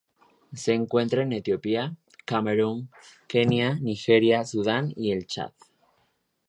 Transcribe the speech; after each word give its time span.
Se 0.53 0.73
encuentra 0.73 1.21
en 1.21 1.31
Etiopía, 1.31 1.95
Camerún, 2.25 2.89
Kenia, 3.27 3.75
Nigeria, 3.79 4.43
Sudán 4.45 4.91
y 4.95 5.11
el 5.11 5.27
Chad. 5.27 5.51